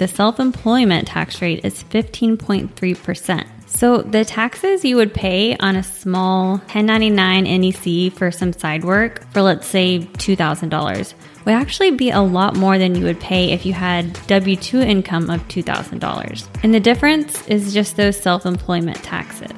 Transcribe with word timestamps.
the 0.00 0.08
self 0.08 0.40
employment 0.40 1.06
tax 1.06 1.42
rate 1.42 1.62
is 1.62 1.84
15.3%. 1.84 3.46
So 3.66 3.98
the 4.00 4.24
taxes 4.24 4.82
you 4.82 4.96
would 4.96 5.12
pay 5.12 5.58
on 5.58 5.76
a 5.76 5.82
small 5.82 6.52
1099 6.72 7.44
NEC 7.44 8.10
for 8.14 8.30
some 8.30 8.54
side 8.54 8.82
work 8.82 9.30
for 9.32 9.42
let's 9.42 9.66
say 9.66 9.98
$2,000 9.98 11.14
would 11.44 11.52
actually 11.52 11.90
be 11.90 12.08
a 12.08 12.20
lot 12.20 12.56
more 12.56 12.78
than 12.78 12.94
you 12.94 13.04
would 13.04 13.20
pay 13.20 13.52
if 13.52 13.66
you 13.66 13.74
had 13.74 14.14
W 14.26 14.56
2 14.56 14.80
income 14.80 15.28
of 15.28 15.46
$2,000. 15.48 16.48
And 16.62 16.72
the 16.72 16.80
difference 16.80 17.46
is 17.46 17.74
just 17.74 17.96
those 17.96 18.18
self 18.18 18.46
employment 18.46 18.96
taxes. 19.04 19.52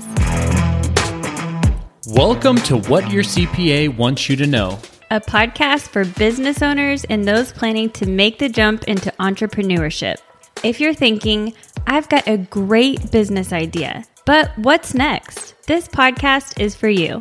Welcome 2.09 2.57
to 2.63 2.79
What 2.79 3.13
Your 3.13 3.23
CPA 3.23 3.97
Wants 3.97 4.29
You 4.29 4.35
to 4.35 4.49
Know, 4.49 4.81
a 5.09 5.21
podcast 5.21 5.91
for 5.91 6.05
business 6.05 6.63
owners 6.63 7.05
and 7.05 7.25
those 7.25 7.53
planning 7.53 7.91
to 7.91 8.07
make 8.07 8.41
the 8.41 8.49
jump 8.49 8.83
into 8.85 9.13
entrepreneurship. 9.21 10.17
If 10.63 10.79
you're 10.79 10.95
thinking, 10.95 11.55
I've 11.89 12.09
got 12.09 12.29
a 12.29 12.39
great 12.39 13.11
business 13.11 13.53
idea, 13.53 14.05
but 14.25 14.57
what's 14.59 14.95
next? 14.95 15.61
This 15.67 15.89
podcast 15.89 16.61
is 16.61 16.77
for 16.77 16.89
you. 16.89 17.21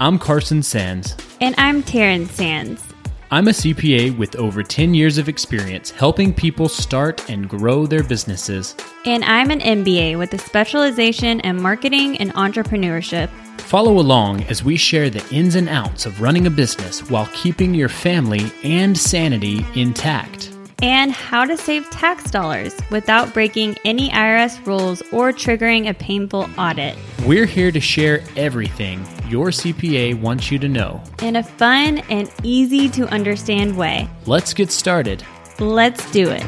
I'm 0.00 0.18
Carson 0.18 0.62
Sands. 0.62 1.16
And 1.40 1.54
I'm 1.56 1.82
Taryn 1.82 2.28
Sands. 2.28 2.84
I'm 3.30 3.48
a 3.48 3.52
CPA 3.52 4.18
with 4.18 4.36
over 4.36 4.62
10 4.62 4.92
years 4.92 5.16
of 5.16 5.30
experience 5.30 5.92
helping 5.92 6.34
people 6.34 6.68
start 6.68 7.30
and 7.30 7.48
grow 7.48 7.86
their 7.86 8.02
businesses. 8.02 8.76
And 9.06 9.24
I'm 9.24 9.50
an 9.50 9.60
MBA 9.60 10.18
with 10.18 10.34
a 10.34 10.38
specialization 10.38 11.40
in 11.40 11.62
marketing 11.62 12.18
and 12.18 12.34
entrepreneurship. 12.34 13.30
Follow 13.62 13.98
along 13.98 14.42
as 14.42 14.62
we 14.62 14.76
share 14.76 15.08
the 15.08 15.26
ins 15.34 15.54
and 15.54 15.70
outs 15.70 16.04
of 16.04 16.20
running 16.20 16.46
a 16.46 16.50
business 16.50 17.08
while 17.08 17.30
keeping 17.32 17.72
your 17.72 17.88
family 17.88 18.52
and 18.62 18.96
sanity 18.96 19.64
intact 19.74 20.53
and 20.82 21.12
how 21.12 21.44
to 21.44 21.56
save 21.56 21.88
tax 21.90 22.30
dollars 22.30 22.74
without 22.90 23.32
breaking 23.32 23.76
any 23.84 24.10
IRS 24.10 24.64
rules 24.66 25.02
or 25.12 25.32
triggering 25.32 25.88
a 25.88 25.94
painful 25.94 26.48
audit. 26.58 26.96
We're 27.26 27.46
here 27.46 27.70
to 27.70 27.80
share 27.80 28.22
everything 28.36 29.06
your 29.28 29.48
CPA 29.48 30.20
wants 30.20 30.50
you 30.50 30.58
to 30.58 30.68
know 30.68 31.02
in 31.22 31.36
a 31.36 31.42
fun 31.42 31.98
and 32.10 32.30
easy 32.42 32.88
to 32.90 33.06
understand 33.08 33.76
way. 33.76 34.08
Let's 34.26 34.52
get 34.52 34.70
started. 34.70 35.24
Let's 35.58 36.10
do 36.10 36.28
it. 36.30 36.44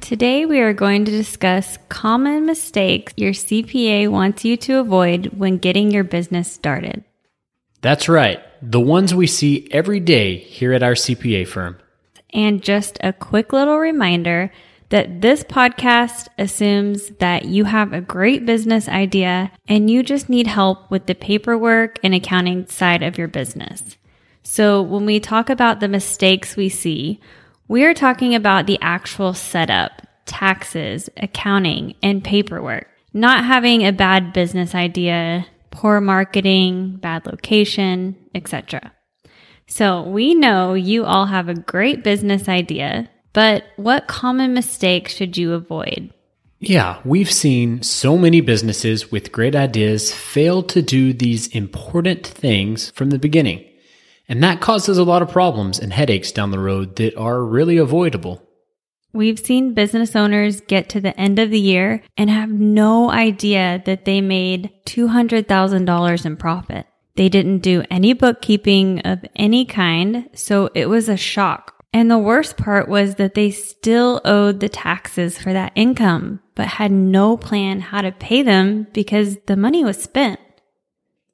Today, 0.00 0.44
we 0.44 0.58
are 0.58 0.72
going 0.72 1.04
to 1.04 1.12
discuss 1.12 1.78
common 1.88 2.44
mistakes 2.44 3.12
your 3.16 3.32
CPA 3.32 4.08
wants 4.08 4.44
you 4.44 4.56
to 4.56 4.80
avoid 4.80 5.26
when 5.26 5.58
getting 5.58 5.92
your 5.92 6.02
business 6.02 6.50
started. 6.50 7.04
That's 7.80 8.08
right 8.08 8.40
the 8.62 8.80
ones 8.80 9.14
we 9.14 9.26
see 9.26 9.68
every 9.70 10.00
day 10.00 10.36
here 10.36 10.72
at 10.72 10.82
our 10.82 10.94
CPA 10.94 11.46
firm. 11.46 11.78
And 12.32 12.62
just 12.62 12.98
a 13.02 13.12
quick 13.12 13.52
little 13.52 13.78
reminder 13.78 14.52
that 14.90 15.20
this 15.20 15.44
podcast 15.44 16.28
assumes 16.36 17.10
that 17.18 17.44
you 17.44 17.64
have 17.64 17.92
a 17.92 18.00
great 18.00 18.44
business 18.44 18.88
idea 18.88 19.50
and 19.68 19.88
you 19.88 20.02
just 20.02 20.28
need 20.28 20.46
help 20.46 20.90
with 20.90 21.06
the 21.06 21.14
paperwork 21.14 21.98
and 22.02 22.14
accounting 22.14 22.66
side 22.66 23.02
of 23.02 23.16
your 23.16 23.28
business. 23.28 23.96
So 24.42 24.82
when 24.82 25.06
we 25.06 25.20
talk 25.20 25.48
about 25.48 25.80
the 25.80 25.88
mistakes 25.88 26.56
we 26.56 26.68
see, 26.68 27.20
we 27.68 27.84
are 27.84 27.94
talking 27.94 28.34
about 28.34 28.66
the 28.66 28.78
actual 28.82 29.32
setup, 29.32 30.02
taxes, 30.26 31.08
accounting, 31.16 31.94
and 32.02 32.24
paperwork, 32.24 32.88
not 33.12 33.44
having 33.44 33.86
a 33.86 33.92
bad 33.92 34.32
business 34.32 34.74
idea 34.74 35.46
poor 35.70 36.00
marketing, 36.00 36.96
bad 36.96 37.26
location, 37.26 38.16
etc. 38.34 38.92
So 39.66 40.02
we 40.02 40.34
know 40.34 40.74
you 40.74 41.04
all 41.04 41.26
have 41.26 41.48
a 41.48 41.54
great 41.54 42.02
business 42.02 42.48
idea, 42.48 43.08
but 43.32 43.64
what 43.76 44.08
common 44.08 44.52
mistakes 44.52 45.14
should 45.14 45.36
you 45.36 45.52
avoid? 45.52 46.12
Yeah, 46.58 47.00
we've 47.04 47.30
seen 47.30 47.82
so 47.82 48.18
many 48.18 48.42
businesses 48.42 49.10
with 49.10 49.32
great 49.32 49.56
ideas 49.56 50.12
fail 50.12 50.62
to 50.64 50.82
do 50.82 51.14
these 51.14 51.46
important 51.48 52.26
things 52.26 52.90
from 52.90 53.10
the 53.10 53.18
beginning. 53.18 53.64
And 54.28 54.42
that 54.42 54.60
causes 54.60 54.98
a 54.98 55.04
lot 55.04 55.22
of 55.22 55.30
problems 55.30 55.78
and 55.78 55.92
headaches 55.92 56.32
down 56.32 56.50
the 56.50 56.58
road 56.58 56.96
that 56.96 57.16
are 57.16 57.42
really 57.42 57.78
avoidable. 57.78 58.46
We've 59.12 59.38
seen 59.38 59.74
business 59.74 60.14
owners 60.14 60.60
get 60.60 60.88
to 60.90 61.00
the 61.00 61.18
end 61.18 61.38
of 61.38 61.50
the 61.50 61.60
year 61.60 62.02
and 62.16 62.30
have 62.30 62.50
no 62.50 63.10
idea 63.10 63.82
that 63.84 64.04
they 64.04 64.20
made 64.20 64.70
$200,000 64.86 66.26
in 66.26 66.36
profit. 66.36 66.86
They 67.16 67.28
didn't 67.28 67.58
do 67.58 67.82
any 67.90 68.12
bookkeeping 68.12 69.00
of 69.00 69.24
any 69.34 69.64
kind, 69.64 70.30
so 70.32 70.70
it 70.74 70.88
was 70.88 71.08
a 71.08 71.16
shock. 71.16 71.74
And 71.92 72.08
the 72.08 72.18
worst 72.18 72.56
part 72.56 72.88
was 72.88 73.16
that 73.16 73.34
they 73.34 73.50
still 73.50 74.20
owed 74.24 74.60
the 74.60 74.68
taxes 74.68 75.36
for 75.36 75.52
that 75.52 75.72
income, 75.74 76.40
but 76.54 76.68
had 76.68 76.92
no 76.92 77.36
plan 77.36 77.80
how 77.80 78.02
to 78.02 78.12
pay 78.12 78.42
them 78.42 78.86
because 78.92 79.38
the 79.46 79.56
money 79.56 79.84
was 79.84 80.00
spent. 80.00 80.38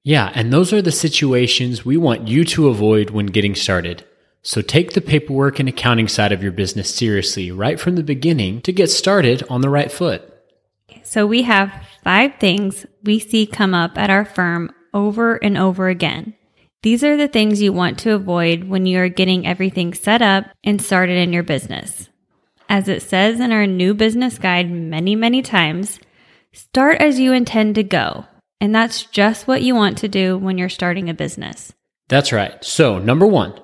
Yeah, 0.03 0.33
and 0.35 0.53
those 0.53 0.73
are 0.73 0.81
the 0.81 0.93
situations 0.93 1.85
we 1.85 1.97
want 1.99 2.27
you 2.29 2.45
to 2.47 2.69
avoid 2.69 3.11
when 3.11 3.27
getting 3.27 3.55
started. 3.55 4.05
So 4.47 4.63
take 4.63 4.93
the 4.93 5.01
paperwork 5.01 5.59
and 5.59 5.69
accounting 5.69 6.07
side 6.07 6.31
of 6.31 6.41
your 6.41 6.53
business 6.53 6.95
seriously 6.95 7.51
right 7.51 7.81
from 7.81 7.97
the 7.97 8.05
beginning 8.05 8.61
to 8.63 8.73
get 8.73 8.93
started 8.93 9.43
on 9.51 9.61
the 9.61 9.69
right 9.69 9.91
foot. 9.91 10.23
So 11.03 11.27
we 11.27 11.43
have 11.43 11.85
five 12.05 12.37
things 12.39 12.87
we 13.03 13.19
see 13.19 13.49
come 13.49 13.75
up 13.75 13.99
at 13.99 14.09
our 14.09 14.25
firm 14.25 14.71
over 14.95 15.35
and 15.35 15.59
over 15.59 15.89
again. 15.89 16.35
These 16.85 17.03
are 17.03 17.17
the 17.17 17.27
things 17.27 17.61
you 17.61 17.73
want 17.73 17.99
to 17.99 18.15
avoid 18.15 18.69
when 18.69 18.87
you 18.87 19.01
are 19.01 19.09
getting 19.09 19.45
everything 19.45 19.93
set 19.93 20.23
up 20.23 20.45
and 20.63 20.81
started 20.81 21.19
in 21.19 21.33
your 21.33 21.43
business. 21.43 22.09
As 22.69 22.87
it 22.87 23.03
says 23.03 23.41
in 23.41 23.51
our 23.51 23.67
new 23.67 23.95
business 23.95 24.39
guide 24.39 24.71
many, 24.71 25.17
many 25.17 25.43
times, 25.43 25.99
start 26.53 27.01
as 27.01 27.19
you 27.19 27.33
intend 27.33 27.75
to 27.75 27.83
go. 27.83 28.27
And 28.61 28.73
that's 28.73 29.03
just 29.03 29.49
what 29.49 29.63
you 29.63 29.75
want 29.75 29.99
to 29.99 30.09
do 30.09 30.39
when 30.39 30.57
you're 30.57 30.69
starting 30.69 31.11
a 31.11 31.15
business. 31.15 31.73
That's 32.07 32.31
right. 32.31 32.65
So, 32.65 33.01
number 33.01 33.27
one, 33.27 33.61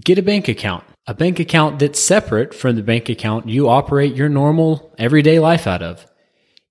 Get 0.00 0.16
a 0.16 0.22
bank 0.22 0.48
account, 0.48 0.84
a 1.06 1.12
bank 1.12 1.38
account 1.38 1.78
that's 1.78 2.00
separate 2.00 2.54
from 2.54 2.76
the 2.76 2.82
bank 2.82 3.10
account 3.10 3.50
you 3.50 3.68
operate 3.68 4.14
your 4.14 4.30
normal 4.30 4.94
everyday 4.96 5.38
life 5.38 5.66
out 5.66 5.82
of. 5.82 6.06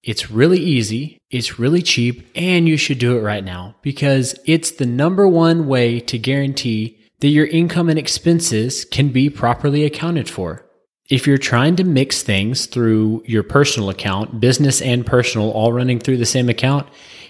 It's 0.02 0.32
really 0.32 0.58
easy, 0.58 1.20
it's 1.30 1.60
really 1.60 1.84
cheap, 1.84 2.28
and 2.34 2.68
you 2.68 2.78
should 2.78 2.98
do 2.98 3.16
it 3.16 3.22
right 3.22 3.44
now 3.44 3.76
because 3.84 4.34
it's 4.46 4.72
the 4.72 4.88
number 4.88 5.28
one 5.28 5.68
way 5.68 6.00
to 6.00 6.18
guarantee 6.18 6.98
that 7.20 7.28
your 7.28 7.46
income 7.46 7.90
and 7.90 8.00
expenses 8.00 8.86
can 8.86 9.10
be 9.10 9.30
properly 9.30 9.86
accounted 9.86 10.28
for. 10.28 10.66
If 11.08 11.28
you're 11.28 11.38
trying 11.38 11.76
to 11.76 11.84
mix 11.84 12.24
things 12.24 12.66
through 12.66 13.22
your 13.28 13.44
personal 13.44 13.92
account, 13.92 14.40
business 14.40 14.82
and 14.82 15.06
personal 15.06 15.52
all 15.52 15.72
running 15.72 16.00
through 16.00 16.18
the 16.18 16.26
same 16.26 16.50
account, 16.50 16.88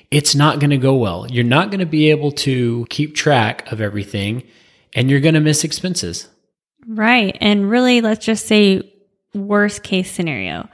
it's 0.10 0.36
not 0.36 0.62
going 0.62 0.70
to 0.70 0.78
go 0.78 0.96
well. 0.96 1.28
You're 1.30 1.44
not 1.44 1.70
going 1.70 1.82
to 1.82 1.86
be 1.86 2.12
able 2.12 2.32
to 2.32 2.86
keep 2.90 3.14
track 3.14 3.70
of 3.74 3.82
everything 3.82 4.44
and 4.96 5.10
you're 5.10 5.20
going 5.20 5.36
to 5.36 5.40
miss 5.40 5.64
expenses. 5.64 6.28
Right. 6.88 7.38
And 7.40 7.70
really, 7.70 8.02
let's 8.02 8.26
just 8.26 8.48
say 8.48 8.94
worst 9.34 9.84
case 9.84 10.12
scenario. 10.12 10.70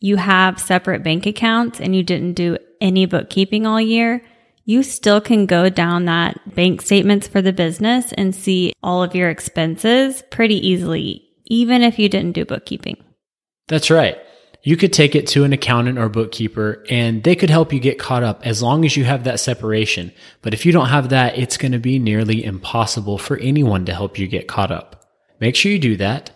You 0.00 0.16
have 0.16 0.60
separate 0.60 1.02
bank 1.02 1.26
accounts 1.26 1.80
and 1.80 1.94
you 1.96 2.02
didn't 2.02 2.34
do 2.34 2.58
any 2.80 3.06
bookkeeping 3.06 3.66
all 3.66 3.80
year. 3.80 4.22
You 4.64 4.82
still 4.82 5.20
can 5.20 5.46
go 5.46 5.68
down 5.68 6.06
that 6.06 6.54
bank 6.54 6.82
statements 6.82 7.28
for 7.28 7.40
the 7.40 7.52
business 7.52 8.12
and 8.12 8.34
see 8.34 8.72
all 8.82 9.02
of 9.02 9.14
your 9.14 9.30
expenses 9.30 10.22
pretty 10.30 10.66
easily, 10.66 11.22
even 11.46 11.82
if 11.82 11.98
you 11.98 12.08
didn't 12.08 12.32
do 12.32 12.44
bookkeeping. 12.44 12.96
That's 13.68 13.90
right. 13.90 14.18
You 14.66 14.76
could 14.76 14.92
take 14.92 15.14
it 15.14 15.28
to 15.28 15.44
an 15.44 15.52
accountant 15.52 15.96
or 15.96 16.08
bookkeeper 16.08 16.84
and 16.90 17.22
they 17.22 17.36
could 17.36 17.50
help 17.50 17.72
you 17.72 17.78
get 17.78 18.00
caught 18.00 18.24
up 18.24 18.44
as 18.44 18.64
long 18.64 18.84
as 18.84 18.96
you 18.96 19.04
have 19.04 19.22
that 19.22 19.38
separation. 19.38 20.10
But 20.42 20.54
if 20.54 20.66
you 20.66 20.72
don't 20.72 20.88
have 20.88 21.10
that, 21.10 21.38
it's 21.38 21.56
going 21.56 21.70
to 21.70 21.78
be 21.78 22.00
nearly 22.00 22.44
impossible 22.44 23.16
for 23.16 23.36
anyone 23.36 23.84
to 23.84 23.94
help 23.94 24.18
you 24.18 24.26
get 24.26 24.48
caught 24.48 24.72
up. 24.72 25.08
Make 25.38 25.54
sure 25.54 25.70
you 25.70 25.78
do 25.78 25.96
that. 25.98 26.32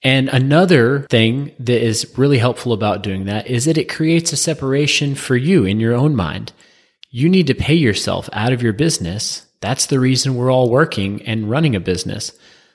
And 0.00 0.28
another 0.28 1.08
thing 1.10 1.56
that 1.58 1.84
is 1.84 2.16
really 2.16 2.38
helpful 2.38 2.72
about 2.72 3.02
doing 3.02 3.24
that 3.24 3.48
is 3.48 3.64
that 3.64 3.78
it 3.78 3.88
creates 3.88 4.32
a 4.32 4.36
separation 4.36 5.16
for 5.16 5.34
you 5.34 5.64
in 5.64 5.80
your 5.80 5.94
own 5.94 6.14
mind. 6.14 6.52
You 7.10 7.28
need 7.28 7.48
to 7.48 7.54
pay 7.54 7.74
yourself 7.74 8.30
out 8.32 8.52
of 8.52 8.62
your 8.62 8.74
business. 8.74 9.46
That's 9.60 9.86
the 9.86 9.98
reason 9.98 10.36
we're 10.36 10.52
all 10.52 10.70
working 10.70 11.20
and 11.22 11.50
running 11.50 11.74
a 11.74 11.80
business. 11.80 12.30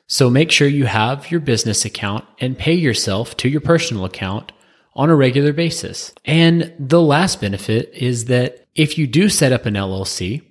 So 0.07 0.29
make 0.29 0.51
sure 0.51 0.67
you 0.67 0.85
have 0.85 1.31
your 1.31 1.39
business 1.39 1.85
account 1.85 2.25
and 2.41 2.57
pay 2.57 2.73
yourself 2.73 3.37
to 3.37 3.47
your 3.47 3.61
personal 3.61 4.03
account 4.03 4.51
on 4.97 5.11
a 5.11 5.15
regular 5.15 5.53
basis. 5.53 6.13
And 6.25 6.73
the 6.79 7.01
last 7.01 7.39
benefit 7.39 7.91
is 7.93 8.25
that 8.25 8.67
if 8.75 8.97
you 8.97 9.07
do 9.07 9.29
set 9.29 9.53
up 9.53 9.65
an 9.65 9.75
LLC, 9.75 10.41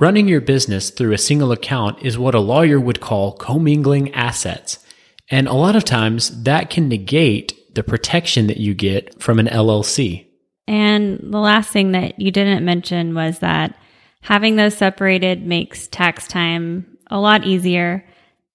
running 0.00 0.28
your 0.28 0.40
business 0.40 0.90
through 0.90 1.12
a 1.12 1.18
single 1.18 1.52
account 1.52 2.02
is 2.02 2.18
what 2.18 2.34
a 2.34 2.40
lawyer 2.40 2.80
would 2.80 3.00
call 3.00 3.32
commingling 3.32 4.12
assets. 4.12 4.84
And 5.30 5.46
a 5.46 5.54
lot 5.54 5.76
of 5.76 5.84
times 5.84 6.42
that 6.42 6.70
can 6.70 6.88
negate 6.88 7.74
the 7.74 7.84
protection 7.84 8.48
that 8.48 8.58
you 8.58 8.74
get 8.74 9.22
from 9.22 9.38
an 9.38 9.46
LLC. 9.46 10.26
And 10.66 11.20
the 11.22 11.38
last 11.38 11.70
thing 11.70 11.92
that 11.92 12.20
you 12.20 12.30
didn't 12.30 12.64
mention 12.64 13.14
was 13.14 13.38
that 13.38 13.76
having 14.22 14.56
those 14.56 14.76
separated 14.76 15.46
makes 15.46 15.86
tax 15.88 16.26
time 16.26 16.98
a 17.10 17.18
lot 17.18 17.44
easier. 17.44 18.04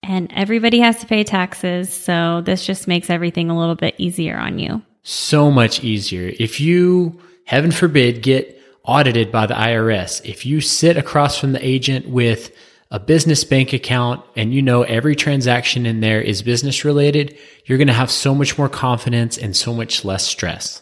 And 0.03 0.31
everybody 0.33 0.79
has 0.79 0.99
to 0.99 1.07
pay 1.07 1.23
taxes. 1.23 1.91
So 1.91 2.41
this 2.41 2.65
just 2.65 2.87
makes 2.87 3.09
everything 3.09 3.49
a 3.49 3.57
little 3.57 3.75
bit 3.75 3.95
easier 3.97 4.37
on 4.37 4.59
you. 4.59 4.81
So 5.03 5.49
much 5.49 5.83
easier. 5.83 6.33
If 6.39 6.59
you, 6.59 7.19
heaven 7.45 7.71
forbid, 7.71 8.21
get 8.21 8.61
audited 8.83 9.31
by 9.31 9.45
the 9.45 9.53
IRS, 9.53 10.23
if 10.25 10.45
you 10.45 10.61
sit 10.61 10.97
across 10.97 11.37
from 11.37 11.53
the 11.53 11.65
agent 11.65 12.07
with 12.09 12.51
a 12.91 12.99
business 12.99 13.43
bank 13.43 13.71
account 13.71 14.25
and 14.35 14.53
you 14.53 14.61
know 14.61 14.81
every 14.83 15.15
transaction 15.15 15.85
in 15.85 15.99
there 15.99 16.21
is 16.21 16.41
business 16.41 16.83
related, 16.83 17.37
you're 17.65 17.77
going 17.77 17.87
to 17.87 17.93
have 17.93 18.09
so 18.09 18.33
much 18.33 18.57
more 18.57 18.69
confidence 18.69 19.37
and 19.37 19.55
so 19.55 19.73
much 19.73 20.03
less 20.03 20.25
stress. 20.25 20.81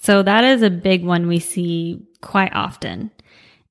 So 0.00 0.22
that 0.22 0.44
is 0.44 0.62
a 0.62 0.70
big 0.70 1.04
one 1.04 1.26
we 1.26 1.40
see 1.40 2.06
quite 2.20 2.54
often. 2.54 3.10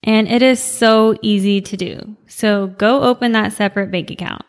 And 0.04 0.28
it 0.28 0.42
is 0.42 0.60
so 0.60 1.16
easy 1.22 1.62
to 1.62 1.78
do. 1.78 2.18
So 2.28 2.68
go 2.68 3.04
open 3.04 3.32
that 3.34 3.54
separate 3.54 3.92
bank 3.92 4.12
account. 4.12 4.44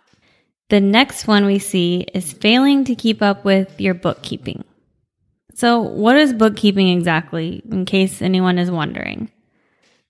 The 0.70 0.81
next 0.81 1.26
one 1.26 1.44
we 1.44 1.58
see 1.58 2.06
is 2.14 2.32
failing 2.32 2.85
to 2.85 2.94
keep 2.94 3.20
up 3.23 3.44
with 3.44 3.81
your 3.81 3.94
bookkeeping. 3.94 4.64
So, 5.62 5.81
what 5.81 6.17
is 6.17 6.32
bookkeeping 6.32 6.88
exactly, 6.88 7.62
in 7.70 7.85
case 7.85 8.20
anyone 8.20 8.59
is 8.59 8.69
wondering? 8.69 9.31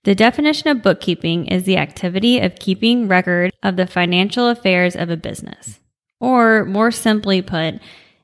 The 0.04 0.14
definition 0.14 0.68
of 0.68 0.80
bookkeeping 0.80 1.44
is 1.48 1.64
the 1.64 1.76
activity 1.76 2.40
of 2.40 2.54
keeping 2.54 3.06
record 3.06 3.52
of 3.62 3.76
the 3.76 3.86
financial 3.86 4.48
affairs 4.48 4.96
of 4.96 5.10
a 5.10 5.16
business. 5.18 5.78
Or, 6.18 6.64
more 6.64 6.90
simply 6.90 7.42
put, 7.42 7.80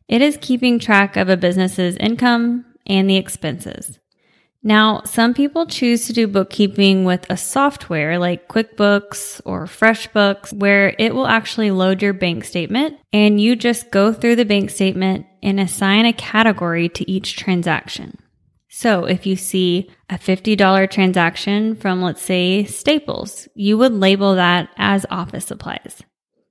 it 0.08 0.22
is 0.22 0.38
keeping 0.40 0.78
track 0.78 1.18
of 1.18 1.28
a 1.28 1.36
business's 1.36 1.98
income 1.98 2.64
and 2.86 3.10
the 3.10 3.18
expenses. 3.18 3.98
Now, 4.62 5.02
some 5.04 5.34
people 5.34 5.66
choose 5.66 6.06
to 6.06 6.12
do 6.12 6.26
bookkeeping 6.26 7.04
with 7.04 7.24
a 7.30 7.36
software 7.36 8.18
like 8.18 8.48
QuickBooks 8.48 9.40
or 9.44 9.66
FreshBooks 9.66 10.52
where 10.52 10.96
it 10.98 11.14
will 11.14 11.28
actually 11.28 11.70
load 11.70 12.02
your 12.02 12.12
bank 12.12 12.44
statement 12.44 12.96
and 13.12 13.40
you 13.40 13.54
just 13.54 13.90
go 13.92 14.12
through 14.12 14.36
the 14.36 14.44
bank 14.44 14.70
statement 14.70 15.26
and 15.42 15.60
assign 15.60 16.06
a 16.06 16.12
category 16.12 16.88
to 16.88 17.08
each 17.08 17.36
transaction. 17.36 18.18
So 18.68 19.04
if 19.04 19.26
you 19.26 19.36
see 19.36 19.90
a 20.10 20.14
$50 20.18 20.90
transaction 20.90 21.76
from, 21.76 22.02
let's 22.02 22.22
say, 22.22 22.64
Staples, 22.64 23.48
you 23.54 23.78
would 23.78 23.92
label 23.92 24.34
that 24.34 24.70
as 24.76 25.06
office 25.10 25.46
supplies. 25.46 26.02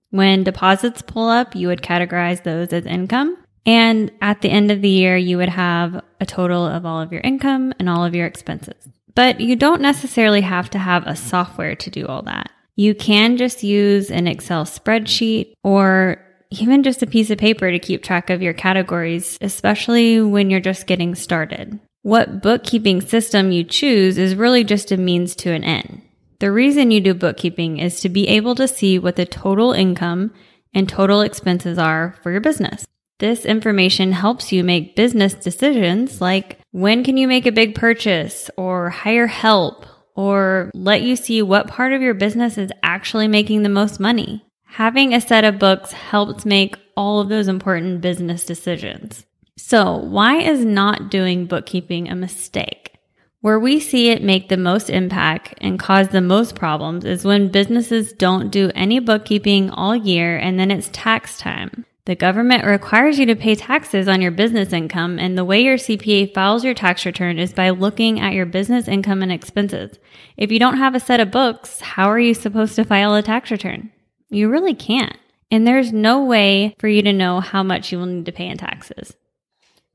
When 0.10 0.44
deposits 0.44 1.02
pull 1.02 1.30
up, 1.30 1.56
you 1.56 1.68
would 1.68 1.82
categorize 1.82 2.44
those 2.44 2.72
as 2.74 2.86
income. 2.86 3.38
And 3.68 4.12
at 4.22 4.42
the 4.42 4.50
end 4.50 4.72
of 4.72 4.82
the 4.82 4.90
year, 4.90 5.18
you 5.18 5.38
would 5.38 5.50
have 5.50 6.02
a 6.22 6.26
total 6.26 6.66
of 6.66 6.86
all 6.86 7.02
of 7.02 7.12
your 7.12 7.22
income 7.22 7.74
and 7.78 7.90
all 7.90 8.06
of 8.06 8.16
your 8.16 8.26
expenses. 8.26 8.88
But 9.14 9.42
you 9.42 9.58
don't 9.58 9.82
necessarily 9.82 10.42
have 10.42 10.70
to 10.70 10.80
have 10.80 11.06
a 11.06 11.18
software 11.18 11.76
to 11.76 11.90
do 11.90 12.08
all 12.08 12.22
that. 12.24 12.50
You 12.78 12.96
can 12.96 13.36
just 13.36 13.64
use 13.64 14.10
an 14.10 14.26
Excel 14.26 14.64
spreadsheet 14.64 15.54
or 15.64 16.24
even 16.50 16.82
just 16.82 17.04
a 17.04 17.08
piece 17.08 17.30
of 17.30 17.40
paper 17.40 17.70
to 17.70 17.80
keep 17.80 18.04
track 18.04 18.30
of 18.30 18.42
your 18.42 18.54
categories, 18.54 19.38
especially 19.42 20.22
when 20.22 20.50
you're 20.50 20.60
just 20.62 20.88
getting 20.88 21.14
started. 21.14 21.78
What 22.04 22.42
bookkeeping 22.42 23.02
system 23.02 23.52
you 23.52 23.66
choose 23.66 24.18
is 24.18 24.36
really 24.36 24.64
just 24.64 24.94
a 24.94 24.98
means 24.98 25.36
to 25.38 25.52
an 25.52 25.66
end. 25.66 26.04
The 26.40 26.52
reason 26.52 26.92
you 26.92 27.02
do 27.02 27.14
bookkeeping 27.14 27.80
is 27.80 28.00
to 28.00 28.08
be 28.08 28.30
able 28.30 28.56
to 28.56 28.68
see 28.68 28.98
what 28.98 29.18
the 29.18 29.26
total 29.26 29.74
income 29.74 30.32
and 30.74 30.88
total 30.88 31.20
expenses 31.22 31.78
are 31.78 32.16
for 32.22 32.32
your 32.32 32.40
business. 32.40 32.86
This 33.20 33.46
information 33.46 34.12
helps 34.12 34.52
you 34.52 34.64
make 34.64 34.96
business 34.96 35.34
decisions 35.34 36.22
like 36.22 36.60
when 36.72 37.04
can 37.04 37.18
you 37.18 37.28
make 37.28 37.48
a 37.48 37.52
big 37.52 37.74
purchase 37.74 38.52
or 38.58 38.92
hire 38.92 39.26
help 39.26 39.88
or 40.16 40.70
let 40.76 41.02
you 41.02 41.16
see 41.16 41.42
what 41.42 41.68
part 41.68 41.94
of 41.94 42.02
your 42.02 42.14
business 42.14 42.60
is 42.60 42.72
actually 42.84 43.28
making 43.28 43.64
the 43.64 43.70
most 43.70 44.00
money. 44.00 44.46
Having 44.66 45.14
a 45.14 45.22
set 45.22 45.44
of 45.44 45.58
books 45.58 45.92
helps 45.92 46.46
make 46.46 46.78
all 46.96 47.20
of 47.20 47.30
those 47.30 47.48
important 47.48 48.02
business 48.02 48.46
decisions. 48.46 49.26
So 49.58 49.96
why 49.96 50.38
is 50.38 50.64
not 50.64 51.10
doing 51.10 51.48
bookkeeping 51.48 52.10
a 52.10 52.16
mistake? 52.16 52.94
Where 53.42 53.60
we 53.60 53.80
see 53.80 54.10
it 54.10 54.22
make 54.22 54.50
the 54.50 54.58
most 54.58 54.92
impact 54.92 55.56
and 55.58 55.80
cause 55.80 56.10
the 56.10 56.22
most 56.22 56.54
problems 56.54 57.04
is 57.04 57.26
when 57.26 57.50
businesses 57.50 58.14
don't 58.14 58.52
do 58.52 58.72
any 58.76 59.00
bookkeeping 59.00 59.72
all 59.72 59.96
year 59.96 60.38
and 60.38 60.60
then 60.60 60.70
it's 60.70 60.90
tax 60.94 61.40
time. 61.40 61.86
The 62.08 62.16
government 62.16 62.64
requires 62.64 63.20
you 63.20 63.26
to 63.26 63.36
pay 63.36 63.54
taxes 63.54 64.08
on 64.08 64.22
your 64.22 64.32
business 64.32 64.72
income, 64.72 65.20
and 65.20 65.38
the 65.38 65.44
way 65.44 65.60
your 65.60 65.76
CPA 65.76 66.34
files 66.34 66.64
your 66.64 66.74
tax 66.74 67.06
return 67.06 67.38
is 67.38 67.52
by 67.52 67.72
looking 67.72 68.22
at 68.22 68.32
your 68.32 68.46
business 68.46 68.88
income 68.88 69.22
and 69.22 69.30
expenses. 69.30 70.00
If 70.38 70.50
you 70.50 70.58
don't 70.58 70.78
have 70.78 70.96
a 70.96 71.02
set 71.02 71.20
of 71.20 71.32
books, 71.32 71.82
how 71.82 72.10
are 72.10 72.18
you 72.18 72.34
supposed 72.34 72.78
to 72.78 72.86
file 72.86 73.14
a 73.14 73.22
tax 73.22 73.52
return? 73.52 73.92
You 74.30 74.48
really 74.48 74.74
can't. 74.74 75.18
And 75.52 75.68
there's 75.68 75.92
no 75.92 76.24
way 76.24 76.76
for 76.80 76.88
you 76.88 77.02
to 77.02 77.12
know 77.12 77.42
how 77.42 77.62
much 77.62 77.92
you 77.92 78.00
will 78.00 78.06
need 78.06 78.26
to 78.28 78.32
pay 78.32 78.48
in 78.48 78.58
taxes. 78.58 79.14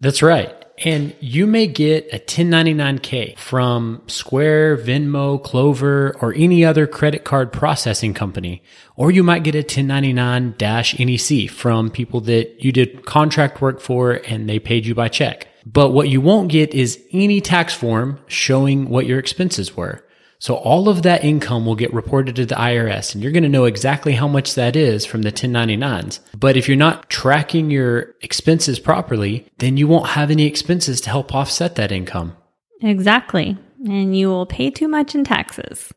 That's 0.00 0.20
right. 0.20 0.52
And 0.84 1.14
you 1.20 1.46
may 1.46 1.68
get 1.68 2.12
a 2.12 2.18
1099K 2.18 3.38
from 3.38 4.02
Square, 4.08 4.78
Venmo, 4.78 5.40
Clover, 5.42 6.16
or 6.20 6.34
any 6.34 6.64
other 6.64 6.88
credit 6.88 7.24
card 7.24 7.52
processing 7.52 8.14
company. 8.14 8.64
Or 8.96 9.12
you 9.12 9.22
might 9.22 9.44
get 9.44 9.54
a 9.54 9.62
1099-NEC 9.62 11.50
from 11.50 11.90
people 11.90 12.20
that 12.22 12.64
you 12.64 12.72
did 12.72 13.06
contract 13.06 13.60
work 13.60 13.80
for 13.80 14.20
and 14.26 14.48
they 14.48 14.58
paid 14.58 14.84
you 14.84 14.94
by 14.94 15.08
check. 15.08 15.46
But 15.64 15.90
what 15.90 16.08
you 16.08 16.20
won't 16.20 16.48
get 16.48 16.74
is 16.74 17.00
any 17.12 17.40
tax 17.40 17.72
form 17.72 18.18
showing 18.26 18.88
what 18.88 19.06
your 19.06 19.20
expenses 19.20 19.76
were. 19.76 20.04
So 20.42 20.56
all 20.56 20.88
of 20.88 21.02
that 21.02 21.22
income 21.22 21.64
will 21.64 21.76
get 21.76 21.94
reported 21.94 22.34
to 22.34 22.44
the 22.44 22.56
IRS 22.56 23.14
and 23.14 23.22
you're 23.22 23.30
going 23.30 23.44
to 23.44 23.48
know 23.48 23.64
exactly 23.64 24.14
how 24.14 24.26
much 24.26 24.56
that 24.56 24.74
is 24.74 25.06
from 25.06 25.22
the 25.22 25.30
1099s. 25.30 26.18
But 26.36 26.56
if 26.56 26.66
you're 26.66 26.76
not 26.76 27.08
tracking 27.08 27.70
your 27.70 28.16
expenses 28.22 28.80
properly, 28.80 29.46
then 29.58 29.76
you 29.76 29.86
won't 29.86 30.08
have 30.08 30.32
any 30.32 30.44
expenses 30.46 31.00
to 31.02 31.10
help 31.10 31.32
offset 31.32 31.76
that 31.76 31.92
income. 31.92 32.36
Exactly. 32.80 33.56
And 33.86 34.18
you 34.18 34.30
will 34.30 34.44
pay 34.44 34.68
too 34.70 34.88
much 34.88 35.14
in 35.14 35.22
taxes. 35.22 35.92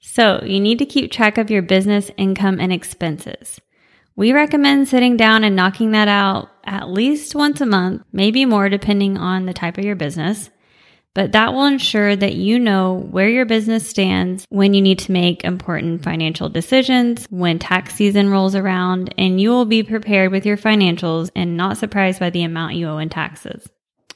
So 0.00 0.40
you 0.46 0.60
need 0.60 0.78
to 0.78 0.86
keep 0.86 1.12
track 1.12 1.36
of 1.36 1.50
your 1.50 1.60
business 1.60 2.10
income 2.16 2.58
and 2.58 2.72
expenses. 2.72 3.60
We 4.16 4.32
recommend 4.32 4.88
sitting 4.88 5.18
down 5.18 5.44
and 5.44 5.54
knocking 5.54 5.90
that 5.90 6.08
out 6.08 6.48
at 6.64 6.88
least 6.88 7.34
once 7.34 7.60
a 7.60 7.66
month, 7.66 8.00
maybe 8.12 8.46
more 8.46 8.70
depending 8.70 9.18
on 9.18 9.44
the 9.44 9.52
type 9.52 9.76
of 9.76 9.84
your 9.84 9.94
business 9.94 10.48
but 11.14 11.32
that 11.32 11.52
will 11.52 11.64
ensure 11.64 12.14
that 12.14 12.34
you 12.34 12.58
know 12.58 13.06
where 13.10 13.28
your 13.28 13.44
business 13.44 13.86
stands 13.86 14.46
when 14.48 14.74
you 14.74 14.80
need 14.80 15.00
to 15.00 15.12
make 15.12 15.44
important 15.44 16.04
financial 16.04 16.48
decisions, 16.48 17.26
when 17.30 17.58
tax 17.58 17.94
season 17.94 18.30
rolls 18.30 18.54
around, 18.54 19.12
and 19.18 19.40
you 19.40 19.50
will 19.50 19.64
be 19.64 19.82
prepared 19.82 20.30
with 20.30 20.46
your 20.46 20.56
financials 20.56 21.30
and 21.34 21.56
not 21.56 21.78
surprised 21.78 22.20
by 22.20 22.30
the 22.30 22.44
amount 22.44 22.74
you 22.74 22.88
owe 22.88 22.98
in 22.98 23.08
taxes. 23.08 23.68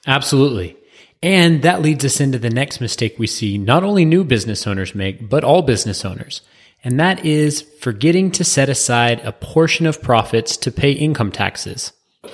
Absolutely. 0.07 0.77
And 1.23 1.63
that 1.63 1.83
leads 1.83 2.05
us 2.05 2.21
into 2.21 2.39
the 2.39 2.51
next 2.51 2.81
mistake 2.81 3.19
we 3.19 3.27
see 3.27 3.57
not 3.57 3.83
only 3.83 4.05
new 4.05 4.25
business 4.25 4.67
owners 4.67 4.95
make, 4.95 5.29
but 5.29 5.43
all 5.43 5.63
business 5.63 6.05
owners. 6.05 6.43
And 6.85 7.01
that 7.01 7.25
is 7.25 7.63
forgetting 7.81 8.31
to 8.33 8.45
set 8.45 8.69
aside 8.69 9.21
a 9.21 9.33
portion 9.33 9.87
of 9.87 10.03
profits 10.03 10.57
to 10.59 10.71
pay 10.71 10.93
income 10.93 11.33
taxes. 11.33 11.93